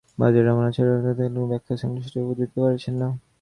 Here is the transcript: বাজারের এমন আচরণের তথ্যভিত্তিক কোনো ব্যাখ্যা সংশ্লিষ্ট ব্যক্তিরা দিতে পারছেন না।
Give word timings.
বাজারের 0.17 0.51
এমন 0.51 0.63
আচরণের 0.69 1.01
তথ্যভিত্তিক 1.07 1.31
কোনো 1.33 1.49
ব্যাখ্যা 1.51 1.75
সংশ্লিষ্ট 1.81 2.15
ব্যক্তিরা 2.17 2.39
দিতে 2.41 2.57
পারছেন 2.63 2.95
না। 3.01 3.07